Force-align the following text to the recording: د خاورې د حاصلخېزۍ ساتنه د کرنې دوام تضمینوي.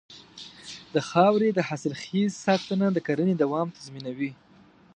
د 0.93 0.95
خاورې 1.09 1.49
د 1.53 1.59
حاصلخېزۍ 1.67 2.37
ساتنه 2.45 2.87
د 2.91 2.97
کرنې 3.07 3.35
دوام 3.41 3.67
تضمینوي. 3.77 4.31